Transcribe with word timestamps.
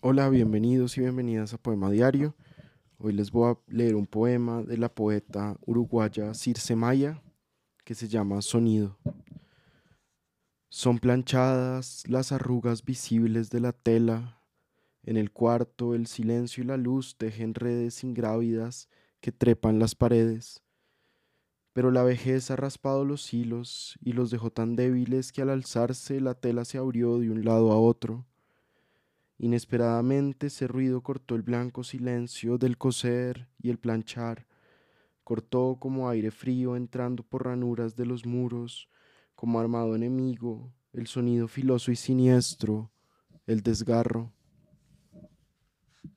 Hola, 0.00 0.28
bienvenidos 0.28 0.96
y 0.96 1.00
bienvenidas 1.00 1.54
a 1.54 1.58
Poema 1.58 1.90
Diario. 1.90 2.36
Hoy 2.98 3.12
les 3.12 3.32
voy 3.32 3.50
a 3.50 3.58
leer 3.66 3.96
un 3.96 4.06
poema 4.06 4.62
de 4.62 4.78
la 4.78 4.94
poeta 4.94 5.58
uruguaya 5.66 6.34
Circe 6.34 6.76
Maya 6.76 7.20
que 7.84 7.96
se 7.96 8.06
llama 8.06 8.40
Sonido. 8.40 8.96
Son 10.68 11.00
planchadas 11.00 12.04
las 12.06 12.30
arrugas 12.30 12.84
visibles 12.84 13.50
de 13.50 13.58
la 13.58 13.72
tela. 13.72 14.40
En 15.02 15.16
el 15.16 15.32
cuarto 15.32 15.96
el 15.96 16.06
silencio 16.06 16.62
y 16.62 16.68
la 16.68 16.76
luz 16.76 17.16
tejen 17.18 17.54
redes 17.54 18.04
ingrávidas 18.04 18.88
que 19.20 19.32
trepan 19.32 19.80
las 19.80 19.96
paredes. 19.96 20.62
Pero 21.72 21.90
la 21.90 22.04
vejez 22.04 22.52
ha 22.52 22.56
raspado 22.56 23.04
los 23.04 23.34
hilos 23.34 23.98
y 24.00 24.12
los 24.12 24.30
dejó 24.30 24.52
tan 24.52 24.76
débiles 24.76 25.32
que 25.32 25.42
al 25.42 25.50
alzarse 25.50 26.20
la 26.20 26.34
tela 26.34 26.64
se 26.64 26.78
abrió 26.78 27.18
de 27.18 27.30
un 27.30 27.44
lado 27.44 27.72
a 27.72 27.80
otro 27.80 28.28
Inesperadamente 29.38 30.48
ese 30.48 30.66
ruido 30.66 31.00
cortó 31.00 31.36
el 31.36 31.42
blanco 31.42 31.84
silencio 31.84 32.58
del 32.58 32.76
coser 32.76 33.48
y 33.62 33.70
el 33.70 33.78
planchar, 33.78 34.46
cortó 35.22 35.76
como 35.78 36.08
aire 36.08 36.32
frío 36.32 36.74
entrando 36.74 37.22
por 37.22 37.44
ranuras 37.44 37.94
de 37.94 38.04
los 38.04 38.26
muros, 38.26 38.88
como 39.36 39.60
armado 39.60 39.94
enemigo, 39.94 40.72
el 40.92 41.06
sonido 41.06 41.46
filoso 41.46 41.92
y 41.92 41.96
siniestro, 41.96 42.90
el 43.46 43.62
desgarro. 43.62 44.32